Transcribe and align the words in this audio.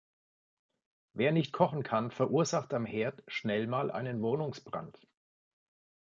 Wer 1.13 1.31
nicht 1.31 1.53
kochen 1.53 1.83
kann, 1.83 2.09
verursacht 2.09 2.73
am 2.73 2.87
Herd 2.87 3.21
schnell 3.27 3.67
mal 3.67 3.91
einen 3.91 4.23
Wohnungsbrand. 4.23 4.99